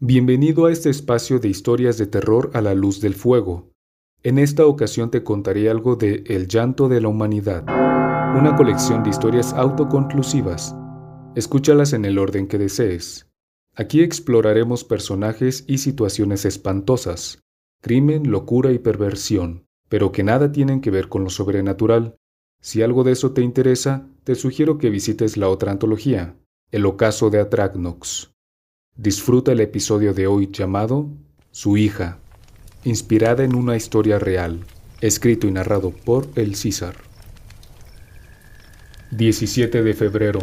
Bienvenido 0.00 0.66
a 0.66 0.70
este 0.70 0.90
espacio 0.90 1.40
de 1.40 1.48
historias 1.48 1.98
de 1.98 2.06
terror 2.06 2.52
a 2.54 2.60
la 2.60 2.72
luz 2.72 3.00
del 3.00 3.14
fuego. 3.14 3.72
En 4.22 4.38
esta 4.38 4.64
ocasión 4.64 5.10
te 5.10 5.24
contaré 5.24 5.68
algo 5.68 5.96
de 5.96 6.22
El 6.28 6.46
llanto 6.46 6.88
de 6.88 7.00
la 7.00 7.08
humanidad, 7.08 7.64
una 8.38 8.54
colección 8.56 9.02
de 9.02 9.10
historias 9.10 9.52
autoconclusivas. 9.54 10.76
Escúchalas 11.34 11.94
en 11.94 12.04
el 12.04 12.20
orden 12.20 12.46
que 12.46 12.58
desees. 12.58 13.28
Aquí 13.74 14.00
exploraremos 14.00 14.84
personajes 14.84 15.64
y 15.66 15.78
situaciones 15.78 16.44
espantosas, 16.44 17.40
crimen, 17.82 18.30
locura 18.30 18.70
y 18.70 18.78
perversión, 18.78 19.66
pero 19.88 20.12
que 20.12 20.22
nada 20.22 20.52
tienen 20.52 20.80
que 20.80 20.92
ver 20.92 21.08
con 21.08 21.24
lo 21.24 21.30
sobrenatural. 21.30 22.14
Si 22.60 22.82
algo 22.82 23.02
de 23.02 23.10
eso 23.10 23.32
te 23.32 23.42
interesa, 23.42 24.08
te 24.22 24.36
sugiero 24.36 24.78
que 24.78 24.90
visites 24.90 25.36
la 25.36 25.48
otra 25.48 25.72
antología, 25.72 26.36
El 26.70 26.86
ocaso 26.86 27.30
de 27.30 27.40
Atragnox. 27.40 28.30
Disfruta 29.00 29.52
el 29.52 29.60
episodio 29.60 30.12
de 30.12 30.26
hoy 30.26 30.48
llamado 30.50 31.08
Su 31.52 31.76
hija, 31.76 32.18
inspirada 32.82 33.44
en 33.44 33.54
una 33.54 33.76
historia 33.76 34.18
real, 34.18 34.58
escrito 35.00 35.46
y 35.46 35.52
narrado 35.52 35.92
por 35.92 36.26
El 36.34 36.56
César. 36.56 36.96
17 39.12 39.84
de 39.84 39.94
febrero. 39.94 40.40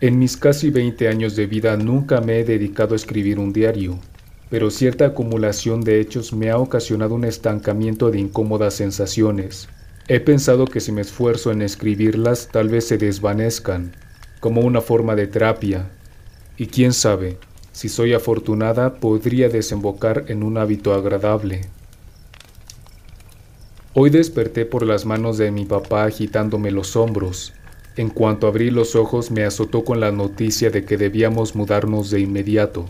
En 0.00 0.20
mis 0.20 0.36
casi 0.36 0.70
20 0.70 1.08
años 1.08 1.34
de 1.34 1.46
vida 1.46 1.76
nunca 1.76 2.20
me 2.20 2.38
he 2.38 2.44
dedicado 2.44 2.92
a 2.92 2.96
escribir 2.96 3.40
un 3.40 3.52
diario, 3.52 3.98
pero 4.48 4.70
cierta 4.70 5.06
acumulación 5.06 5.80
de 5.80 6.00
hechos 6.00 6.32
me 6.32 6.50
ha 6.50 6.58
ocasionado 6.58 7.16
un 7.16 7.24
estancamiento 7.24 8.12
de 8.12 8.20
incómodas 8.20 8.74
sensaciones. 8.74 9.68
He 10.06 10.20
pensado 10.20 10.64
que 10.66 10.78
si 10.78 10.92
me 10.92 11.00
esfuerzo 11.00 11.50
en 11.50 11.62
escribirlas 11.62 12.50
tal 12.52 12.68
vez 12.68 12.86
se 12.86 12.98
desvanezcan, 12.98 13.96
como 14.38 14.60
una 14.60 14.80
forma 14.80 15.16
de 15.16 15.26
terapia, 15.26 15.90
y 16.56 16.66
quién 16.66 16.92
sabe, 16.92 17.38
si 17.72 17.88
soy 17.88 18.14
afortunada 18.14 18.94
podría 18.94 19.48
desembocar 19.48 20.26
en 20.28 20.42
un 20.42 20.58
hábito 20.58 20.94
agradable. 20.94 21.62
Hoy 23.94 24.10
desperté 24.10 24.64
por 24.64 24.84
las 24.84 25.06
manos 25.06 25.38
de 25.38 25.50
mi 25.50 25.64
papá 25.64 26.04
agitándome 26.04 26.70
los 26.70 26.96
hombros. 26.96 27.52
En 27.96 28.10
cuanto 28.10 28.48
abrí 28.48 28.70
los 28.70 28.96
ojos 28.96 29.30
me 29.30 29.44
azotó 29.44 29.84
con 29.84 30.00
la 30.00 30.10
noticia 30.10 30.70
de 30.70 30.84
que 30.84 30.96
debíamos 30.96 31.54
mudarnos 31.54 32.10
de 32.10 32.20
inmediato. 32.20 32.86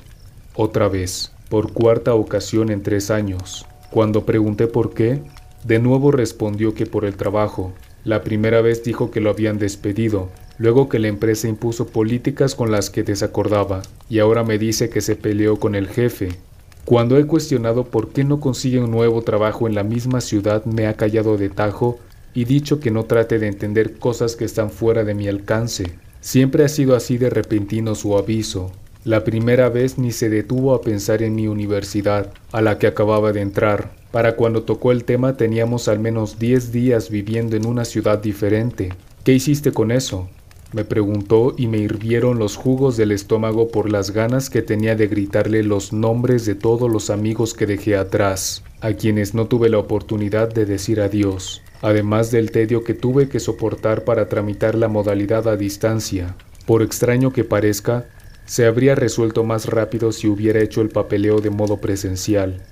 Otra 0.54 0.88
vez, 0.88 1.32
por 1.48 1.72
cuarta 1.72 2.14
ocasión 2.14 2.70
en 2.70 2.82
tres 2.82 3.10
años. 3.10 3.66
Cuando 3.90 4.24
pregunté 4.24 4.66
por 4.66 4.94
qué, 4.94 5.22
de 5.64 5.78
nuevo 5.78 6.10
respondió 6.10 6.74
que 6.74 6.86
por 6.86 7.04
el 7.04 7.16
trabajo. 7.16 7.72
La 8.04 8.22
primera 8.22 8.60
vez 8.60 8.82
dijo 8.82 9.10
que 9.10 9.20
lo 9.20 9.30
habían 9.30 9.58
despedido, 9.58 10.30
luego 10.58 10.88
que 10.88 10.98
la 10.98 11.08
empresa 11.08 11.48
impuso 11.48 11.86
políticas 11.86 12.55
con 12.55 12.70
las 12.70 12.91
que 12.91 13.02
desacordaba, 13.02 13.83
y 14.08 14.19
ahora 14.19 14.44
me 14.44 14.58
dice 14.58 14.88
que 14.91 15.00
se 15.00 15.16
peleó 15.16 15.58
con 15.58 15.74
el 15.74 15.88
jefe. 15.88 16.38
Cuando 16.84 17.16
he 17.16 17.27
cuestionado 17.27 17.84
por 17.84 18.11
qué 18.11 18.24
no 18.24 18.41
consigue 18.41 18.78
un 18.78 18.91
nuevo 18.91 19.22
trabajo 19.22 19.66
en 19.66 19.74
la 19.74 19.84
misma 19.84 20.20
ciudad, 20.20 20.64
me 20.66 20.86
ha 20.86 20.94
callado 20.94 21.38
de 21.38 21.48
tajo 21.48 21.98
y 22.34 22.44
dicho 22.44 22.80
que 22.80 22.91
no 22.91 23.05
trate 23.05 23.38
de 23.38 23.46
entender 23.46 23.98
cosas 23.98 24.36
que 24.36 24.44
están 24.44 24.70
fuera 24.70 25.05
de 25.05 25.14
mi 25.14 25.28
alcance. 25.28 25.84
Siempre 26.20 26.64
ha 26.64 26.68
sido 26.68 26.94
así 26.94 27.16
de 27.16 27.30
repentino 27.30 27.94
su 27.94 28.16
aviso. 28.18 28.70
La 29.05 29.24
primera 29.24 29.68
vez 29.68 29.98
ni 29.98 30.12
se 30.12 30.28
detuvo 30.28 30.74
a 30.74 30.80
pensar 30.80 31.22
en 31.22 31.34
mi 31.34 31.46
universidad, 31.46 32.33
a 32.52 32.61
la 32.61 32.78
que 32.78 32.86
acababa 32.86 33.33
de 33.33 33.41
entrar. 33.41 33.94
Para 34.11 34.36
cuando 34.36 34.62
tocó 34.62 34.92
el 34.92 35.05
tema 35.05 35.36
teníamos 35.36 35.89
al 35.89 35.98
menos 35.98 36.39
10 36.39 36.72
días 36.72 37.11
viviendo 37.11 37.56
en 37.56 37.66
una 37.66 37.84
ciudad 37.84 38.18
diferente. 38.18 38.92
¿Qué 39.22 39.33
hiciste 39.33 39.72
con 39.72 39.91
eso? 39.91 40.28
Me 40.75 40.84
preguntó 40.84 41.55
y 41.56 41.69
me 41.69 41.78
hirvieron 41.78 42.41
los 42.41 42.56
jugos 42.56 42.97
del 42.97 43.12
estómago 43.12 43.69
por 43.69 43.89
las 43.89 44.11
ganas 44.11 44.50
que 44.50 44.61
tenía 44.61 44.97
de 44.97 45.06
gritarle 45.06 45.62
los 45.62 45.92
nombres 45.92 46.44
de 46.47 46.56
todos 46.56 46.91
los 46.91 47.11
amigos 47.11 47.55
que 47.55 47.64
dejé 47.64 47.97
atrás, 47.97 48.64
a 48.80 48.92
quienes 48.92 49.34
no 49.34 49.47
tuve 49.47 49.69
la 49.69 49.78
oportunidad 49.78 50.52
de 50.52 50.67
decir 50.67 51.00
adiós, 51.00 51.62
además 51.80 52.33
del 52.33 52.50
tedio 52.50 52.83
que 52.83 52.92
tuve 52.92 53.29
que 53.29 53.39
soportar 53.39 54.02
para 54.02 54.29
tramitar 54.29 54.74
la 54.74 54.89
modalidad 54.89 55.46
a 55.46 55.57
distancia. 55.57 56.34
Por 56.67 56.83
extraño 56.83 57.33
que 57.33 57.45
parezca, 57.45 58.07
se 58.45 58.67
habría 58.67 58.96
resuelto 58.96 59.45
más 59.45 59.67
rápido 59.67 60.11
si 60.11 60.27
hubiera 60.27 60.61
hecho 60.61 60.80
el 60.80 60.89
papeleo 60.89 61.40
de 61.40 61.51
modo 61.51 61.77
presencial, 61.77 62.64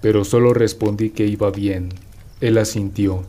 pero 0.00 0.24
solo 0.24 0.52
respondí 0.52 1.10
que 1.10 1.26
iba 1.26 1.52
bien. 1.52 1.90
Él 2.40 2.58
asintió. 2.58 3.22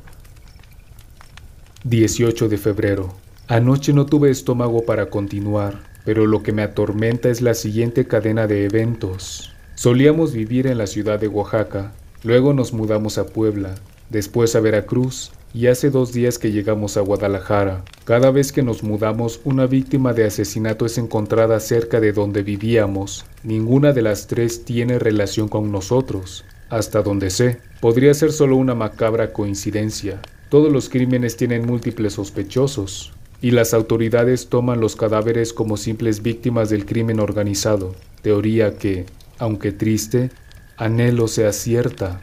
18 1.83 2.49
de 2.49 2.57
febrero. 2.57 3.26
Anoche 3.49 3.93
no 3.93 4.05
tuve 4.05 4.29
estómago 4.29 4.83
para 4.83 5.05
continuar, 5.05 5.79
pero 6.03 6.25
lo 6.25 6.43
que 6.43 6.51
me 6.51 6.63
atormenta 6.63 7.29
es 7.29 7.41
la 7.41 7.53
siguiente 7.53 8.05
cadena 8.05 8.45
de 8.45 8.65
eventos. 8.65 9.53
Solíamos 9.75 10.33
vivir 10.33 10.67
en 10.67 10.77
la 10.77 10.85
ciudad 10.85 11.17
de 11.17 11.29
Oaxaca, 11.29 11.93
luego 12.23 12.51
nos 12.51 12.73
mudamos 12.73 13.17
a 13.17 13.25
Puebla, 13.25 13.75
después 14.09 14.53
a 14.57 14.59
Veracruz 14.59 15.31
y 15.53 15.67
hace 15.67 15.89
dos 15.89 16.11
días 16.11 16.39
que 16.39 16.51
llegamos 16.51 16.97
a 16.97 17.01
Guadalajara. 17.01 17.85
Cada 18.03 18.31
vez 18.31 18.51
que 18.51 18.63
nos 18.63 18.83
mudamos, 18.83 19.39
una 19.45 19.65
víctima 19.65 20.11
de 20.11 20.25
asesinato 20.25 20.85
es 20.85 20.97
encontrada 20.97 21.61
cerca 21.61 22.01
de 22.01 22.11
donde 22.11 22.43
vivíamos. 22.43 23.25
Ninguna 23.43 23.93
de 23.93 24.01
las 24.01 24.27
tres 24.27 24.65
tiene 24.65 24.99
relación 24.99 25.47
con 25.47 25.71
nosotros. 25.71 26.43
Hasta 26.69 27.01
donde 27.01 27.29
sé, 27.29 27.59
podría 27.79 28.13
ser 28.13 28.33
solo 28.33 28.57
una 28.57 28.75
macabra 28.75 29.31
coincidencia. 29.31 30.19
Todos 30.49 30.69
los 30.69 30.89
crímenes 30.89 31.37
tienen 31.37 31.65
múltiples 31.65 32.13
sospechosos, 32.13 33.13
y 33.41 33.51
las 33.51 33.73
autoridades 33.73 34.47
toman 34.47 34.79
los 34.79 34.95
cadáveres 34.95 35.53
como 35.53 35.77
simples 35.77 36.21
víctimas 36.21 36.69
del 36.69 36.85
crimen 36.85 37.19
organizado, 37.19 37.95
teoría 38.21 38.77
que, 38.77 39.05
aunque 39.37 39.71
triste, 39.71 40.31
anhelo 40.75 41.27
sea 41.27 41.53
cierta. 41.53 42.21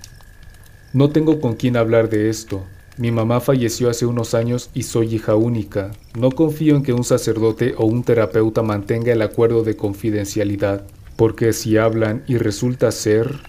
No 0.93 1.11
tengo 1.11 1.41
con 1.41 1.55
quién 1.55 1.77
hablar 1.77 2.09
de 2.09 2.31
esto. 2.31 2.65
Mi 2.97 3.11
mamá 3.11 3.41
falleció 3.41 3.91
hace 3.91 4.07
unos 4.07 4.35
años 4.35 4.71
y 4.75 4.85
soy 4.85 5.17
hija 5.17 5.35
única. 5.35 5.91
No 6.17 6.31
confío 6.31 6.77
en 6.77 6.85
que 6.85 6.93
un 6.93 7.03
sacerdote 7.03 7.75
o 7.77 7.85
un 7.85 8.05
terapeuta 8.05 8.63
mantenga 8.63 9.13
el 9.13 9.23
acuerdo 9.23 9.65
de 9.65 9.77
confidencialidad, 9.77 10.87
porque 11.17 11.53
si 11.53 11.77
hablan 11.77 12.23
y 12.27 12.39
resulta 12.39 12.91
ser... 12.93 13.41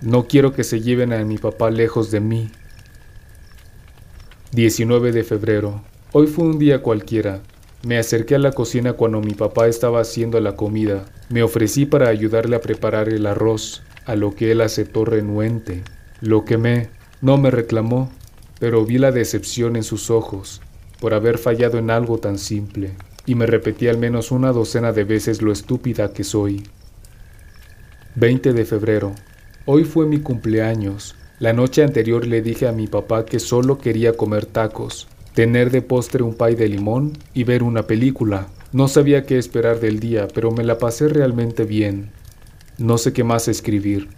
No 0.00 0.28
quiero 0.28 0.54
que 0.54 0.64
se 0.64 0.80
lleven 0.80 1.12
a 1.12 1.22
mi 1.24 1.36
papá 1.36 1.70
lejos 1.70 2.10
de 2.10 2.20
mí. 2.20 2.50
19 4.52 5.12
de 5.12 5.24
febrero. 5.24 5.82
Hoy 6.12 6.26
fue 6.26 6.44
un 6.44 6.58
día 6.58 6.82
cualquiera. 6.82 7.40
Me 7.84 7.96
acerqué 7.96 8.34
a 8.34 8.40
la 8.40 8.50
cocina 8.50 8.94
cuando 8.94 9.20
mi 9.20 9.34
papá 9.34 9.68
estaba 9.68 10.00
haciendo 10.00 10.40
la 10.40 10.56
comida. 10.56 11.04
Me 11.28 11.44
ofrecí 11.44 11.86
para 11.86 12.08
ayudarle 12.08 12.56
a 12.56 12.60
preparar 12.60 13.08
el 13.08 13.26
arroz, 13.26 13.84
a 14.06 14.16
lo 14.16 14.34
que 14.34 14.50
él 14.50 14.60
aceptó 14.60 15.04
renuente. 15.04 15.84
Lo 16.20 16.44
quemé. 16.44 16.88
No 17.20 17.36
me 17.36 17.52
reclamó, 17.52 18.10
pero 18.58 18.84
vi 18.84 18.98
la 18.98 19.12
decepción 19.12 19.76
en 19.76 19.84
sus 19.84 20.10
ojos 20.10 20.60
por 21.00 21.14
haber 21.14 21.38
fallado 21.38 21.78
en 21.78 21.90
algo 21.90 22.18
tan 22.18 22.38
simple, 22.38 22.96
y 23.24 23.36
me 23.36 23.46
repetí 23.46 23.86
al 23.86 23.98
menos 23.98 24.32
una 24.32 24.52
docena 24.52 24.92
de 24.92 25.04
veces 25.04 25.42
lo 25.42 25.52
estúpida 25.52 26.12
que 26.12 26.24
soy. 26.24 26.64
20 28.16 28.52
de 28.52 28.64
febrero. 28.64 29.14
Hoy 29.64 29.84
fue 29.84 30.06
mi 30.06 30.18
cumpleaños. 30.18 31.14
La 31.38 31.52
noche 31.52 31.84
anterior 31.84 32.26
le 32.26 32.42
dije 32.42 32.66
a 32.66 32.72
mi 32.72 32.88
papá 32.88 33.24
que 33.24 33.38
solo 33.38 33.78
quería 33.78 34.14
comer 34.14 34.44
tacos, 34.44 35.08
tener 35.34 35.70
de 35.70 35.82
postre 35.82 36.22
un 36.22 36.34
pay 36.34 36.54
de 36.54 36.68
limón 36.68 37.12
y 37.34 37.44
ver 37.44 37.62
una 37.62 37.86
película. 37.86 38.48
No 38.72 38.88
sabía 38.88 39.26
qué 39.26 39.38
esperar 39.38 39.80
del 39.80 40.00
día, 40.00 40.28
pero 40.32 40.50
me 40.50 40.64
la 40.64 40.78
pasé 40.78 41.08
realmente 41.08 41.64
bien. 41.64 42.10
No 42.78 42.98
sé 42.98 43.12
qué 43.12 43.24
más 43.24 43.48
escribir. 43.48 44.08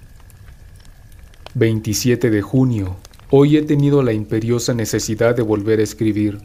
27 1.55 2.31
de 2.31 2.43
junio. 2.43 2.97
Hoy 3.31 3.56
he 3.56 3.62
tenido 3.62 4.03
la 4.03 4.12
imperiosa 4.12 4.75
necesidad 4.75 5.34
de 5.34 5.43
volver 5.43 5.81
a 5.81 5.84
escribir. 5.84 6.39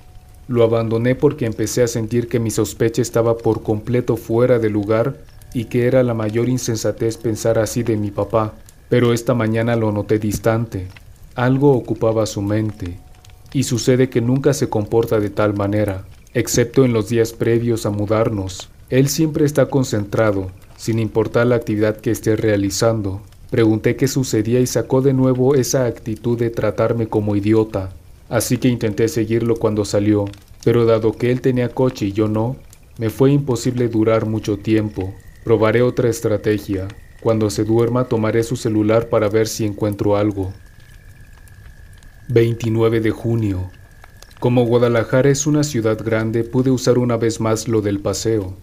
Lo 0.48 0.64
abandoné 0.64 1.16
porque 1.16 1.46
empecé 1.46 1.84
a 1.84 1.88
sentir 1.88 2.28
que 2.28 2.40
mi 2.40 2.52
sospecha 2.52 3.02
estaba 3.02 3.38
por 3.38 3.64
completo 3.64 4.16
fuera 4.16 4.60
de 4.60 4.70
lugar 4.70 5.18
y 5.54 5.66
que 5.66 5.88
era 5.88 6.04
la 6.04 6.14
mayor 6.14 6.48
insensatez 6.50 7.18
pensar 7.18 7.60
así 7.60 7.84
de 7.84 7.98
mi 7.98 8.12
papá. 8.12 8.56
Pero 8.90 9.14
esta 9.14 9.34
mañana 9.34 9.76
lo 9.76 9.92
noté 9.92 10.20
distante. 10.20 10.88
Algo 11.36 11.74
ocupaba 11.74 12.26
su 12.26 12.42
mente 12.42 13.07
y 13.54 13.64
sucede 13.64 14.10
que 14.10 14.22
nunca 14.22 14.54
se 14.54 14.70
comporta 14.70 15.20
de 15.20 15.30
tal 15.30 15.54
manera, 15.54 16.06
excepto 16.34 16.86
en 16.86 16.94
los 16.94 17.10
días 17.10 17.34
previos 17.34 17.86
a 17.86 17.90
mudarnos. 17.90 18.70
Él 18.90 19.10
siempre 19.10 19.46
está 19.46 19.68
concentrado, 19.68 20.52
sin 20.78 21.00
importar 21.00 21.48
la 21.48 21.56
actividad 21.56 21.98
que 21.98 22.12
esté 22.12 22.36
realizando. 22.36 23.22
Pregunté 23.50 23.96
qué 23.96 24.08
sucedía 24.08 24.60
y 24.60 24.68
sacó 24.68 25.02
de 25.02 25.14
nuevo 25.14 25.56
esa 25.56 25.86
actitud 25.86 26.38
de 26.38 26.50
tratarme 26.50 27.08
como 27.08 27.36
idiota. 27.36 27.94
Así 28.30 28.58
que 28.58 28.68
intenté 28.68 29.08
seguirlo 29.08 29.56
cuando 29.56 29.86
salió, 29.86 30.26
pero 30.64 30.86
dado 30.86 31.14
que 31.14 31.32
él 31.32 31.42
tenía 31.42 31.70
coche 31.70 32.08
y 32.08 32.12
yo 32.12 32.28
no, 32.28 32.58
me 32.98 33.10
fue 33.10 33.32
imposible 33.32 33.88
durar 33.88 34.26
mucho 34.26 34.58
tiempo. 34.58 35.14
Probaré 35.44 35.82
otra 35.82 36.10
estrategia. 36.10 36.88
Cuando 37.22 37.50
se 37.50 37.64
duerma 37.64 38.06
tomaré 38.06 38.44
su 38.44 38.56
celular 38.56 39.10
para 39.10 39.30
ver 39.30 39.48
si 39.48 39.66
encuentro 39.66 40.18
algo. 40.18 40.54
29 42.30 43.00
de 43.00 43.12
junio. 43.12 43.72
Como 44.42 44.66
Guadalajara 44.66 45.30
es 45.30 45.48
una 45.48 45.64
ciudad 45.64 45.98
grande, 46.04 46.44
pude 46.44 46.70
usar 46.70 46.98
una 46.98 47.16
vez 47.16 47.40
más 47.40 47.70
lo 47.70 47.80
del 47.80 48.02
paseo. 48.02 48.54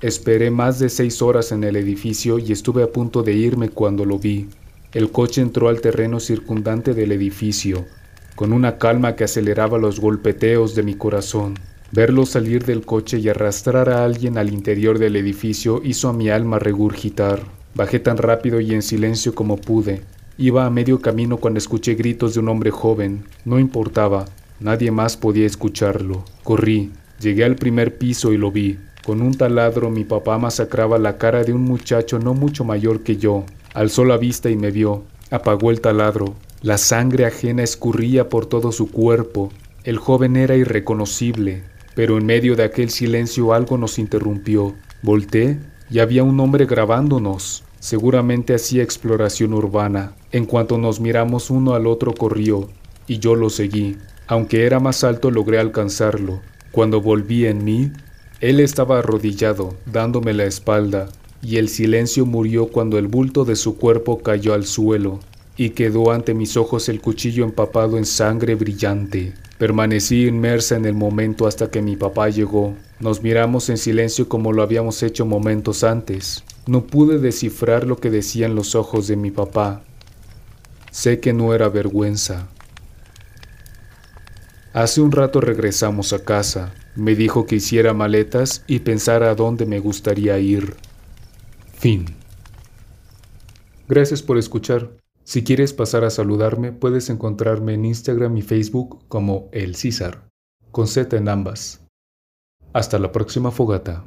Esperé 0.00 0.50
más 0.50 0.80
de 0.80 0.88
seis 0.88 1.22
horas 1.22 1.52
en 1.52 1.62
el 1.62 1.76
edificio 1.76 2.40
y 2.40 2.50
estuve 2.50 2.82
a 2.82 2.90
punto 2.90 3.22
de 3.22 3.32
irme 3.32 3.68
cuando 3.68 4.04
lo 4.04 4.18
vi. 4.18 4.48
El 4.92 5.12
coche 5.12 5.42
entró 5.42 5.68
al 5.68 5.80
terreno 5.80 6.18
circundante 6.18 6.92
del 6.92 7.12
edificio, 7.12 7.84
con 8.34 8.52
una 8.52 8.78
calma 8.78 9.14
que 9.14 9.22
aceleraba 9.22 9.78
los 9.78 10.00
golpeteos 10.00 10.74
de 10.74 10.82
mi 10.82 10.94
corazón. 10.94 11.54
Verlo 11.92 12.26
salir 12.26 12.64
del 12.64 12.84
coche 12.84 13.20
y 13.20 13.28
arrastrar 13.28 13.90
a 13.90 14.04
alguien 14.04 14.38
al 14.38 14.52
interior 14.52 14.98
del 14.98 15.14
edificio 15.14 15.80
hizo 15.84 16.08
a 16.08 16.12
mi 16.12 16.30
alma 16.30 16.58
regurgitar. 16.58 17.44
Bajé 17.76 18.00
tan 18.00 18.16
rápido 18.16 18.58
y 18.58 18.74
en 18.74 18.82
silencio 18.82 19.36
como 19.36 19.56
pude. 19.56 20.02
Iba 20.36 20.66
a 20.66 20.70
medio 20.70 21.00
camino 21.00 21.36
cuando 21.36 21.58
escuché 21.58 21.94
gritos 21.94 22.34
de 22.34 22.40
un 22.40 22.48
hombre 22.48 22.72
joven. 22.72 23.24
No 23.44 23.60
importaba, 23.60 24.24
nadie 24.58 24.90
más 24.90 25.16
podía 25.16 25.46
escucharlo. 25.46 26.24
Corrí, 26.42 26.90
llegué 27.20 27.44
al 27.44 27.54
primer 27.54 27.98
piso 27.98 28.32
y 28.32 28.36
lo 28.36 28.50
vi. 28.50 28.78
Con 29.06 29.22
un 29.22 29.34
taladro 29.34 29.90
mi 29.90 30.02
papá 30.02 30.36
masacraba 30.38 30.98
la 30.98 31.18
cara 31.18 31.44
de 31.44 31.52
un 31.52 31.62
muchacho 31.62 32.18
no 32.18 32.34
mucho 32.34 32.64
mayor 32.64 33.04
que 33.04 33.16
yo. 33.16 33.44
Alzó 33.74 34.04
la 34.04 34.16
vista 34.16 34.50
y 34.50 34.56
me 34.56 34.72
vio. 34.72 35.04
Apagó 35.30 35.70
el 35.70 35.80
taladro. 35.80 36.34
La 36.62 36.78
sangre 36.78 37.26
ajena 37.26 37.62
escurría 37.62 38.28
por 38.28 38.46
todo 38.46 38.72
su 38.72 38.90
cuerpo. 38.90 39.52
El 39.84 39.98
joven 39.98 40.34
era 40.34 40.56
irreconocible, 40.56 41.62
pero 41.94 42.18
en 42.18 42.26
medio 42.26 42.56
de 42.56 42.64
aquel 42.64 42.90
silencio 42.90 43.52
algo 43.52 43.78
nos 43.78 44.00
interrumpió. 44.00 44.74
Volté 45.02 45.60
y 45.90 46.00
había 46.00 46.24
un 46.24 46.40
hombre 46.40 46.66
grabándonos. 46.66 47.62
Seguramente 47.84 48.54
hacía 48.54 48.82
exploración 48.82 49.52
urbana. 49.52 50.14
En 50.32 50.46
cuanto 50.46 50.78
nos 50.78 51.00
miramos 51.00 51.50
uno 51.50 51.74
al 51.74 51.86
otro 51.86 52.14
corrió, 52.14 52.70
y 53.06 53.18
yo 53.18 53.34
lo 53.34 53.50
seguí. 53.50 53.98
Aunque 54.26 54.64
era 54.64 54.80
más 54.80 55.04
alto 55.04 55.30
logré 55.30 55.58
alcanzarlo. 55.58 56.40
Cuando 56.72 57.02
volví 57.02 57.44
en 57.44 57.62
mí, 57.62 57.92
él 58.40 58.60
estaba 58.60 59.00
arrodillado, 59.00 59.74
dándome 59.84 60.32
la 60.32 60.46
espalda, 60.46 61.10
y 61.42 61.58
el 61.58 61.68
silencio 61.68 62.24
murió 62.24 62.68
cuando 62.68 62.96
el 62.96 63.06
bulto 63.06 63.44
de 63.44 63.54
su 63.54 63.76
cuerpo 63.76 64.20
cayó 64.20 64.54
al 64.54 64.64
suelo, 64.64 65.20
y 65.58 65.70
quedó 65.70 66.10
ante 66.10 66.32
mis 66.32 66.56
ojos 66.56 66.88
el 66.88 67.02
cuchillo 67.02 67.44
empapado 67.44 67.98
en 67.98 68.06
sangre 68.06 68.54
brillante. 68.54 69.34
Permanecí 69.58 70.26
inmersa 70.26 70.76
en 70.76 70.86
el 70.86 70.94
momento 70.94 71.46
hasta 71.46 71.70
que 71.70 71.82
mi 71.82 71.96
papá 71.96 72.30
llegó. 72.30 72.72
Nos 72.98 73.22
miramos 73.22 73.68
en 73.68 73.76
silencio 73.76 74.26
como 74.26 74.54
lo 74.54 74.62
habíamos 74.62 75.02
hecho 75.02 75.26
momentos 75.26 75.84
antes. 75.84 76.42
No 76.66 76.86
pude 76.86 77.18
descifrar 77.18 77.86
lo 77.86 77.98
que 77.98 78.10
decían 78.10 78.54
los 78.54 78.74
ojos 78.74 79.06
de 79.06 79.16
mi 79.16 79.30
papá. 79.30 79.82
Sé 80.90 81.20
que 81.20 81.32
no 81.32 81.54
era 81.54 81.68
vergüenza. 81.68 82.48
Hace 84.72 85.00
un 85.00 85.12
rato 85.12 85.40
regresamos 85.40 86.12
a 86.12 86.24
casa. 86.24 86.74
Me 86.96 87.14
dijo 87.14 87.46
que 87.46 87.56
hiciera 87.56 87.92
maletas 87.92 88.64
y 88.66 88.80
pensara 88.80 89.30
a 89.30 89.34
dónde 89.34 89.66
me 89.66 89.78
gustaría 89.78 90.38
ir. 90.38 90.74
Fin. 91.74 92.06
Gracias 93.88 94.22
por 94.22 94.38
escuchar. 94.38 94.96
Si 95.22 95.44
quieres 95.44 95.72
pasar 95.72 96.04
a 96.04 96.10
saludarme, 96.10 96.72
puedes 96.72 97.10
encontrarme 97.10 97.74
en 97.74 97.84
Instagram 97.84 98.36
y 98.36 98.42
Facebook 98.42 99.04
como 99.08 99.48
El 99.52 99.74
César, 99.74 100.28
con 100.70 100.86
Z 100.86 101.16
en 101.16 101.28
ambas. 101.28 101.82
Hasta 102.72 102.98
la 102.98 103.12
próxima 103.12 103.50
fogata. 103.50 104.04